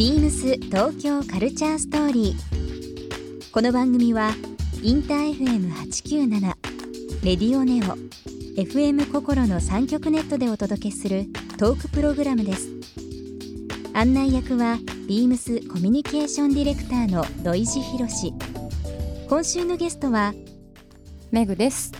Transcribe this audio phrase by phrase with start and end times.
[0.00, 3.52] ビームス東京カルチャーストーリー。
[3.52, 4.30] この番組は
[4.82, 6.40] インター FM897
[7.22, 7.98] レディオネオ
[8.58, 11.26] FM 心の三極ネットでお届けする
[11.58, 12.70] トークプログラムです。
[13.92, 18.32] 案内役はビームスコミュニケーションディレクターの土井博志。
[19.28, 20.32] 今週のゲストは
[21.30, 21.92] メグです。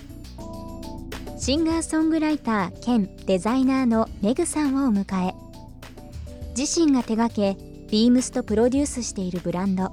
[1.37, 5.35] シンガーソングライター兼デザイナーのメグさんをお迎え
[6.57, 9.91] 自身が手掛けビームスとプロデュースしているブランド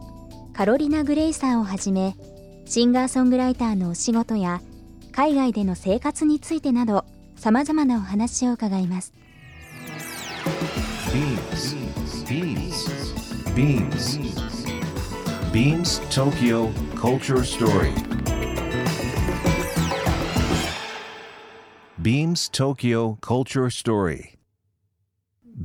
[0.53, 2.17] カロリナ・グレイサーをはじめ
[2.65, 4.61] シンガーソングライターのお仕事や
[5.11, 9.13] 海外での生活についてなどさまざまなお話を伺います。
[15.53, 17.43] BeamsTokyo Culture
[21.99, 24.38] StoryBeamsTokyo Culture Story.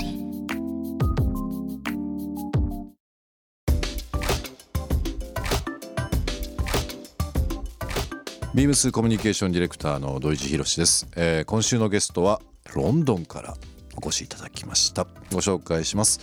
[8.61, 12.39] ビームスコミュニケーションディレクターの土井博志です、えー今週のゲストは
[12.75, 13.55] ロンドンから
[13.95, 15.07] お越しいただきました。
[15.31, 16.19] ご紹介します。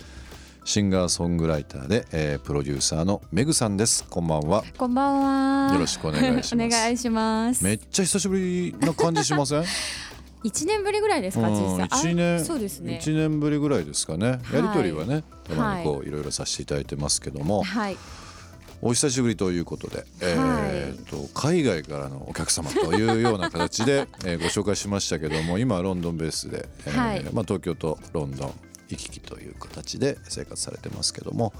[0.63, 4.05] シンガーソングライターで、えープロデューサーのメグさんです。
[4.09, 4.63] こんばんは。
[4.77, 5.73] こんばんは。
[5.73, 6.55] よろしくお願いします。
[6.55, 7.61] お願いします。
[7.61, 9.65] めっちゃ久しぶりな感じしません？
[10.45, 11.89] 一年ぶりぐらいですか、うん実際。
[11.91, 12.99] あ一年そうですね。
[13.01, 14.55] 一年ぶりぐらいですかね、い。
[14.55, 17.63] やりとりはねたまにこう、、はいろいろさせていただいてますけども。
[17.63, 17.97] はい。
[18.81, 28.53] お久しぶりということで、えーと海外からのお客様というような形で、 えーご紹介しましたけども今はロンドンベースで、えーはいまあ、東京とロンドン
[28.89, 31.53] 行き来という形で生活されてますけども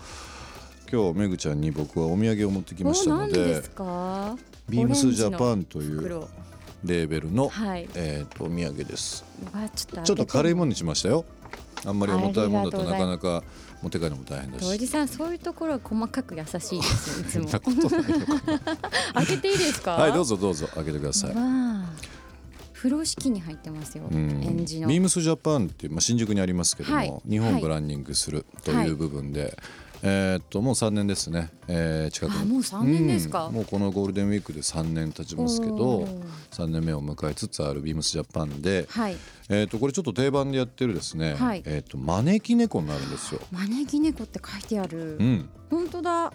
[0.91, 4.37] 今日めぐちゃんに僕はお土産を持ってきましたお、ので何ですか？
[4.69, 6.27] ビームスジャパンンという袋。
[6.83, 7.89] レーベルの、はい。
[7.95, 10.67] えー、とお土産ですわちょっと軽いもん。
[10.67, 11.25] んにしましたよ
[11.85, 13.43] あんまり重たいものだとなかなか
[13.81, 17.21] 持って帰るのも大変だし土井さん、そういうところは細かく優しいです。
[17.21, 17.47] いつも
[19.13, 19.91] 開けていいですか？
[19.91, 20.35] はいどうぞ。
[20.35, 21.35] ぞどうぞ開けてください。
[22.73, 24.05] 風呂敷に入ってますよ。
[24.09, 24.87] うんエンジの。
[24.87, 29.57] ビームスジャパンっていう、まあ、新宿にありますけども、はい日本をブランディングするという部分で、
[30.01, 33.47] えーっともう3年ですね、えー近くにあもう三年ですか？
[33.47, 36.21] うんもうこのゴールデンウィークで3年経ちますけどおー
[36.51, 39.17] 3年目を迎えつつあるビームスジャパンで、はい。
[39.49, 43.41] えーっとこれちょっと定番でやってるですね、はいえーっと招き猫になるんですよ。
[43.51, 45.23] 招き猫って書いてあるう。
[45.23, 46.31] ん本当だ。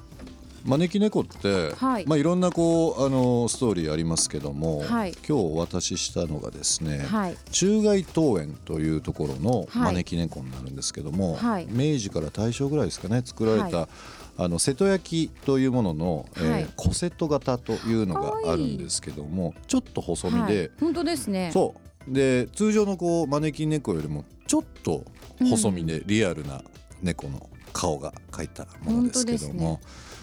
[0.65, 2.07] 招き猫って、はい。
[2.07, 5.13] まあ、いろんなこうあのストーリーありますけども、はい。
[5.13, 7.37] 今日お渡ししたのがですね、はい。
[7.51, 9.95] 中外桃園というところのはい。
[9.95, 11.69] 招き猫になるんですけども、はい。
[11.71, 13.89] 明治から大正ぐらいですかね作られた、は
[14.37, 16.69] あの瀬戸焼というものの、えーはい。
[16.77, 20.53] コセット型というのがあるんですけどもちょっと細身はい。
[20.55, 21.51] で、本当ですね。
[21.53, 21.75] そ
[22.09, 22.13] う。
[22.13, 25.05] で通常のこう招き猫よりもちょっと
[25.41, 26.63] 細身でリアルな
[27.03, 29.81] 猫の顔が描いたものですけども。
[29.83, 30.14] まあ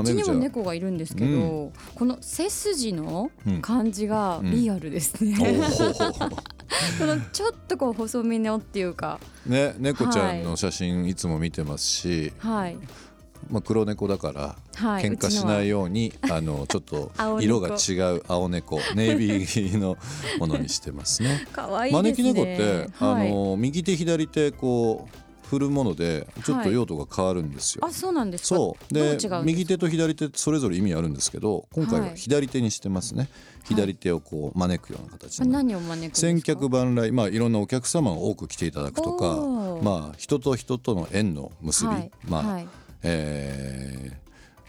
[0.00, 5.36] うちにも猫がいるんですけど、この背筋のうん感じがリアルですね。
[5.40, 6.30] おー
[6.98, 12.76] このちょっとこう細身のっていうか、ね猫ちゃんの写真いつも見てますし、はい
[13.50, 15.04] まあ、黒猫だからはい。
[15.04, 15.80] 喧嘩しないよ。
[15.80, 19.96] ようにあのちょっと 色が違う青猫ネイビーの
[20.38, 21.46] ものにしてますね。
[21.52, 22.10] 可愛いですね。
[22.10, 25.23] 招き猫って、はい、あの右手左手こう
[25.54, 27.84] 振るものでちょっと用途が変わるんですよ。
[27.86, 28.56] あそうなんですか。
[28.56, 33.28] そうで右手と左手それぞれ意味あるんですけど今回ははい左手にしてますね、
[33.64, 36.26] 左手をこう招くような形の、あ何を招くんですか？
[36.26, 42.68] 千客万来まあいろんなお客様を多く来ていただくとかまあ人と人との縁の結び、はいまあ、はい
[43.02, 44.24] えー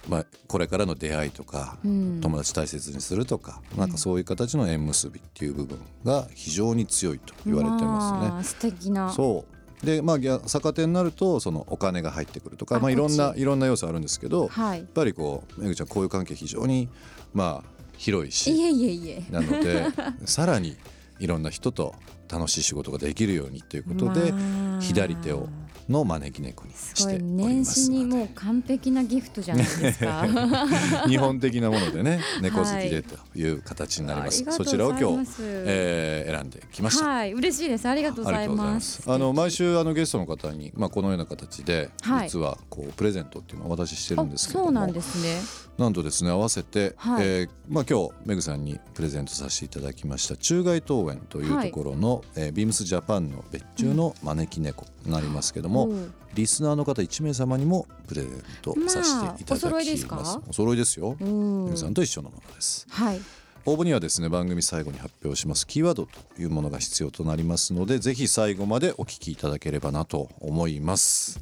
[0.08, 8.44] まあ、これからの出会いとか、うん友達大切にするとか、なんかそういう形の縁結びっていう部分が非常に強いと言われてますね。
[8.44, 8.72] すね。
[8.72, 9.12] 素敵な。
[9.12, 9.55] そう
[9.86, 14.80] でまあ逆逆手になるとそのお金が入ってくるとかあまあ、いろんないろんな要素あるんですけど、はい。
[14.80, 16.90] やっぱりこうめぐちゃんこういう関係非常に
[17.34, 19.24] まあ広いいしえいえいえ。
[19.32, 19.86] なので
[20.26, 20.76] さらに
[21.20, 21.96] いろんな人と
[22.28, 25.48] 楽しい仕事ができるようにということで まあ左手を
[25.90, 27.82] の招き猫にしており年ます。
[27.82, 30.26] 始にもう完璧なギフトじゃないですか。
[31.08, 37.88] 日本的なものでね猫好きでという形になります、ありがとそうちらを今日えー選んできました、はい、嬉しいです。
[37.88, 38.56] ありがとうございま。
[38.56, 39.02] ます。
[39.02, 42.28] すあの毎週あのゲストの方に、まあ、このような形で、はい。
[42.28, 44.66] 実はこうプレゼントっていうのをお渡ししてるんですけども。
[44.66, 45.66] そうなんですね。
[45.78, 47.26] なんとですね合わせて、はい。
[47.26, 60.42] えーまあ、今日メグさんにプレゼントさせていただきました中外桃園というところの、えービームスジャパンの別注の招き猫になりますけども、おうリスナーの方1名様にもプレゼントさせていただきます、まあお揃いですか？
[60.50, 61.78] お揃いですよ、うん。
[61.78, 62.86] さんと一緒のものです。
[62.90, 63.22] はい。
[63.68, 65.66] 応募にはですね番組最後に発表します。
[65.66, 71.40] キーワードというものが必要となりますのでぜひ最後までお聞きいただければなと思います。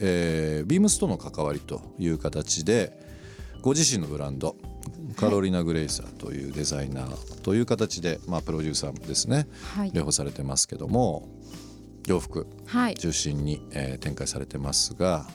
[0.00, 2.92] えー、ビームスとの関わりという形で
[3.62, 4.56] ご自身のブランド
[5.16, 9.48] カロリナ・グレイサーというデザイナーという形で、まあ、プロデューサーですね。
[9.74, 9.90] はい。
[9.92, 11.28] 両方されてますけども
[12.08, 12.94] 洋服はい。
[12.94, 15.26] 中心に、えー展開されてますが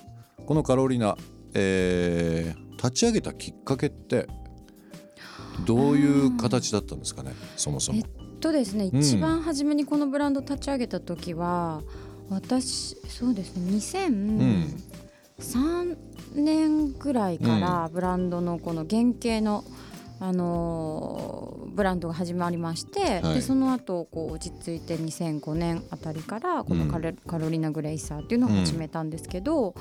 [0.46, 1.18] このカロリナ、
[1.54, 4.28] えー立ち上げたきっかけって
[5.66, 8.04] どういう形だったんですかねそもそも。
[8.42, 11.82] とですね、うん一番初めにこのブランド立ち上げた時は
[12.30, 13.72] 私そうですね
[15.38, 15.98] 2003
[16.36, 19.64] 年ぐらいからブランドのこの原型の
[20.24, 23.34] あのーブランドが始まりまして、はい。
[23.36, 29.74] でその後こう落ち着いて2005年あたりからこのカレ、カロリナ・グレイサーっていうのを始めたんですけど、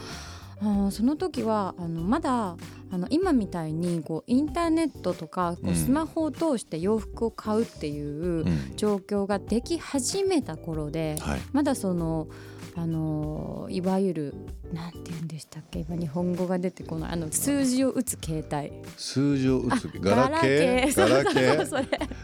[0.60, 2.56] あーその時はあのまだ
[2.90, 5.70] あの今みたいにこうインターネットとかこうん。
[5.74, 8.76] うスマホを通して洋服を買うっていううん。
[8.76, 11.40] 状況ができ始めた頃で、はい。
[11.52, 12.26] まだその
[12.74, 14.34] あのいわゆる
[14.72, 15.80] なんて言うんでしたっけ？
[15.80, 17.12] 今日本語が出てこない。
[17.12, 20.96] あの数字を打つ携帯数字を打つあガラケー。
[20.96, 21.70] ガラケー。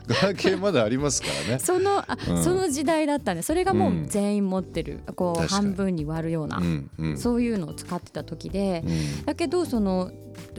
[0.06, 1.58] ガラケーまだありますからね。
[1.58, 2.42] そのあ、うん。
[2.42, 4.06] その時代だったんでそれがもううん。
[4.08, 5.66] 全員持ってる、こう確かに。
[5.66, 7.18] 半分に割るような、うんうん。
[7.18, 9.24] そういうのを使ってた時で、うん。
[9.26, 10.10] だけどその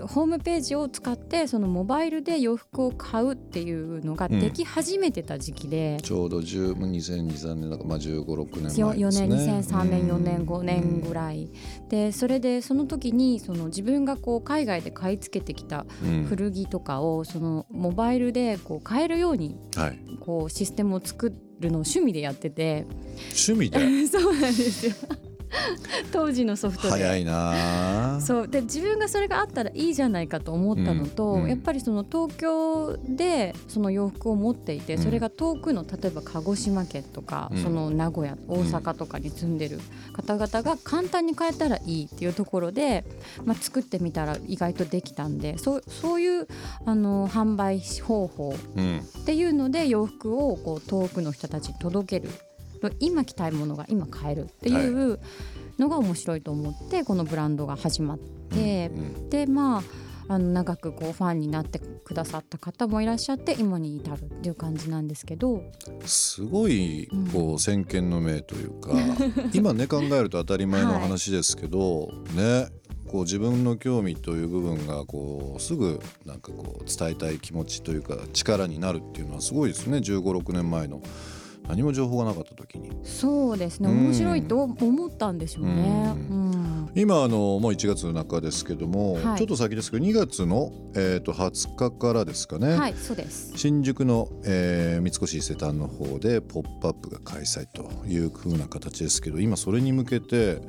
[0.08, 8.86] ホームページを使ってそのモバイルで洋服を買うっていうのができ始めてた時期で、ちょうど10 2023年だからまあ15、6年前ですね。
[8.86, 9.30] 4年
[9.62, 11.14] 2003年4年5年ぐい。
[11.14, 11.50] らい、
[11.90, 16.24] でそれでその時にその自分がこう海外で買い付けてきたうん。
[16.26, 20.00] 古着とかをそのモバイルでこう買えるようにはい。
[20.20, 21.30] こうシステムを作
[21.60, 22.86] るのを趣味でやってて。
[23.48, 23.80] 趣味で？
[24.08, 24.94] そうなんですよ
[26.12, 26.90] 当時のソフトで。
[26.92, 28.22] 早いなあ。
[28.22, 39.80] そうで自分がそれがあったらいいじゃないかと思ったのと、うんうんやっぱりその東京でその洋服を持っていて、うんそれが遠くの例えば鹿児島県とか、うんその名古屋大阪とかに住んでる
[40.14, 43.04] 方々が簡単に買えたらいいっていうところで、
[43.46, 46.48] まあ、作ってみたら意外とできたんでそうそういう
[46.86, 49.00] あの販売方法うん。
[49.00, 52.34] っていうので洋服をこう遠くの人たちに届ける
[53.00, 55.20] 今着たいものが今買えるっていう
[55.78, 59.84] のが面白いと思ってこのブランドが始まって、うんでまあ
[60.32, 65.64] あの長くこうファンになってくださった方もいらっしゃって今に至るっていう感じなんですけど。
[66.06, 68.92] すごいこう先見の明というか、
[69.54, 72.68] 今ね考えると当たり前の話ですけど、ね
[73.08, 79.98] こう自分の興味という部分がこうすぐなんかこう伝えたい気持ちというか力になるっていうのはすごいですね。
[79.98, 81.02] 1 5 6年前の
[81.70, 82.90] 何も情報がなかった時に。
[83.04, 83.90] そうですね。
[83.90, 84.06] うん。
[84.08, 86.16] 面白いと思ったんでしょうね。
[86.30, 86.90] ううん。
[86.96, 89.38] 今あのもう1月の中ですけども、はい。
[89.38, 93.54] ちょっと先ですけど2月の、えー、と20日からですかね、はいそうです。
[93.56, 100.62] 新宿の、えー三越伊勢丹の方で「ポップアップが開催という風な形ですけど今それに向けて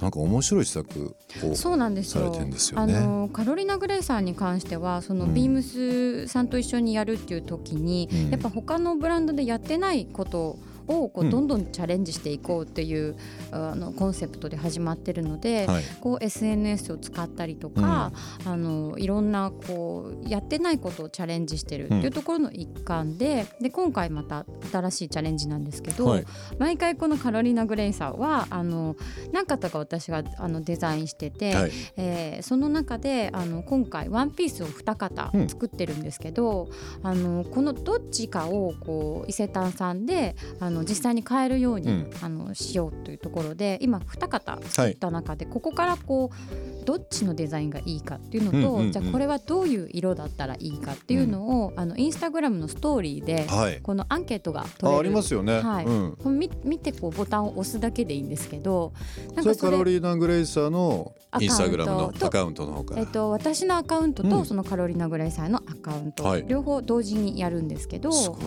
[0.00, 1.14] なんか面白い施策
[1.44, 2.30] をそうなんですよ。
[2.30, 5.34] ねあのカロリナ・グレイさんに関してはそのうん。
[5.34, 8.30] ビームスさんと一緒にやるっていう時に、うん。
[8.30, 10.58] やっぱ他のブランドでやってないことを
[10.90, 11.30] こううん。
[11.30, 13.16] どんどんチャレンジしていこうっていう、
[13.52, 15.82] あのコンセプトで始まってるので、はい。
[16.00, 18.12] こう SNS を使ったりとか、
[18.44, 26.24] あのいろんなこうやってないことをチャレンジしてるっていうところの一環で,、で今回また新しいチャレンジなんですけど、はい。
[26.58, 28.96] 毎回このカロリナ・グレイさんはあの
[29.32, 31.70] 何方か私があのデザインしてて、はい。
[31.96, 35.48] えーその中であの今回ワンピースを2型うん。
[35.48, 36.68] 作ってるんですけど、
[37.02, 42.10] あのこのどっちかをこう伊勢丹さんであの実際に買えるように、うん。
[42.22, 44.64] あのしようというところで今2型はい。
[44.64, 48.92] 作った中で、ここからこうどっちのデザインがいいかっていうのと、うんうんうん。
[48.92, 53.80] じゃあこれはどういう色だったらいいかっていうのを、あのインスタグラムのストーリーではい。
[53.82, 54.96] このアンケートが取れる。
[54.96, 55.84] あありますよね、はい。
[55.86, 55.90] う
[56.30, 58.92] ん、見てこうボタンを押すだけでいいんですけど
[59.34, 64.30] なんかそれカロリーナ・グレイサーのインスタグラムのアカウントの方から、えっと、私のアカウントうん。
[64.30, 66.44] とそのカロリナ・グレイさんのアカウント、はい。
[66.46, 68.40] 両方同時にやるんですけど、すごい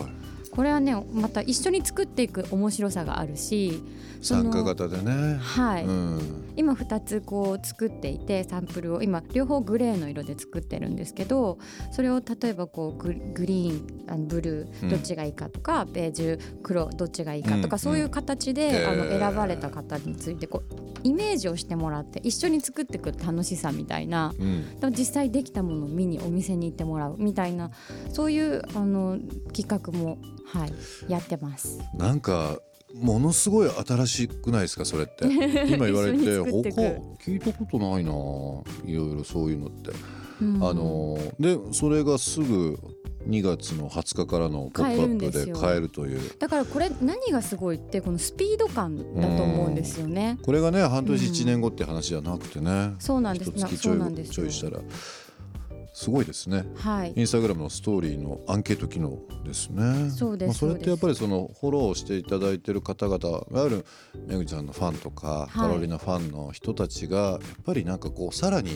[0.54, 3.82] これはねまた一緒に作っていく面白さがあるし
[4.22, 5.36] 参加型でね。
[5.38, 6.44] はい、うん。
[6.56, 11.58] 今2つこう作っていてサンプルを今両方グレーの色で作ってるんですけど
[11.90, 14.88] それを例えばこうググリーンあのブルうん。
[14.88, 24.34] ーどっちがいいかとか、ベージュ黒どっちがいいかとか、うんそういう形で、あの選ばれた方についてこうイメージをしてもらって一緒に作っていく楽しさみたいな。
[24.38, 24.80] うん。
[24.80, 27.70] でも実際できたものを見にお店に行ってもらうみたいな。
[28.10, 29.18] そういうあの
[29.52, 30.72] 企画も、はい、
[31.08, 31.78] やってます。
[31.94, 32.58] なんか
[32.94, 35.26] ものすごい新しくないですかそれって。
[35.72, 36.80] 今言われて他く。
[37.22, 39.92] 聞いたことないないろいろそういうのって、
[40.40, 40.64] うん。
[40.64, 42.78] あのでそれがすぐ
[43.28, 46.20] 2月の20日からの「ポップアップで買えるという。
[46.38, 50.38] だからこれ何がすごいってこのスピード感だと思うんですよね。
[50.42, 53.52] これがね半年うん1年後って話じゃなくてね、そうなんです。
[53.52, 54.80] ちそょいちょいしたら。
[55.94, 56.64] すごいですね。
[56.74, 57.12] はい。
[57.14, 59.16] インスタグラムのストーリーのアンケート機能
[59.46, 60.10] ですね。
[60.10, 63.86] そうですまあ、それってやっぱりそのフォローしていただいてる方々いわゆる
[64.26, 65.50] めぐちゃんのファンとか、はい。
[65.52, 68.72] カロリナファンの人たちがやっぱりなんかこうさらに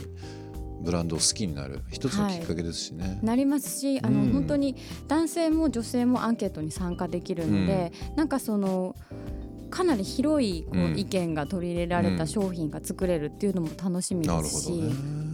[0.80, 3.18] ブランドを好きになる一つのきっかけですしね。
[3.22, 4.32] なりますしあの、うん。
[4.32, 8.94] 本当に男性も女性もアンケートに参加できるので、なんかその
[9.70, 12.16] かなり広いこう、うん意見が取り入れられうん。
[12.16, 14.74] た商品が作れるっていうのも楽しみですし、う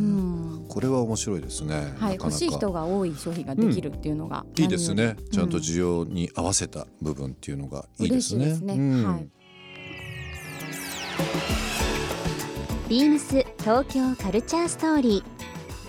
[0.05, 0.67] ん。
[0.69, 1.75] これは面白いですね。
[1.75, 2.15] はい、なかなか。
[2.27, 5.17] 欲しい人が多い商品ができるっていうのが、いいですね。
[5.31, 8.47] ちゃんとうん需要に合わせた部分っていうのがいいですね。
[8.47, 8.75] 嬉しいですね。
[8.75, 9.05] うん。
[9.05, 9.29] はい。
[12.89, 15.34] ビームス東京カルチャーストーリー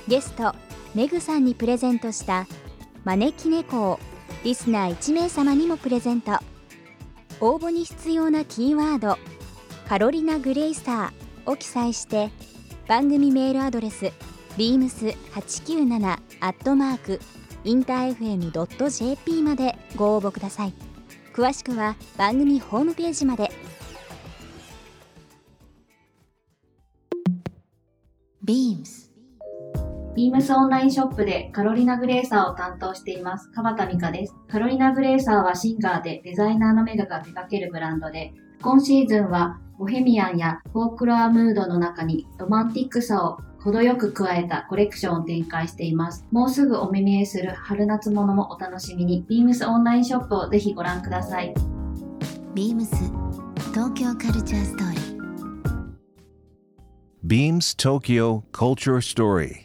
[0.07, 0.53] ゲスト
[0.93, 2.45] メグさんにプレゼントした
[3.03, 3.99] 招き猫を
[4.43, 6.33] リスナー1名様にもプレゼント。
[7.41, 9.17] 応募に必要なキーワード
[9.89, 12.31] 「カロリナ・グレイスター」を記載して
[12.87, 14.11] 番組メールアドレス
[14.57, 17.19] beams897 アットマーク
[17.65, 20.73] インター FM.jp までご応募ください。
[21.33, 23.51] 詳しくは番組ホームページまで。
[28.43, 29.04] ビームス
[30.15, 34.33] ビームスオンラインショップでカロリナグレーサーを担当しています、川田美香です。
[34.47, 46.25] カロリナグレーサーはシンガーでデザイナーのメガが手掛けるブランドで、今シーズンはボヘミアンやフォークロアムードの中にロマンティックさを程よく加えたコレクションを展開しています。
[46.31, 51.53] もうすぐお目見えする春夏物もお楽しみに、ビームスオンラインショップをぜひご覧ください。
[52.53, 52.95] ビームス
[53.73, 55.15] 東京カルチャーストーリー
[57.27, 59.64] Beams Tokyo Culture Story.